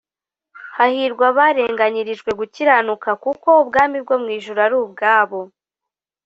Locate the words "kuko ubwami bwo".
3.23-4.15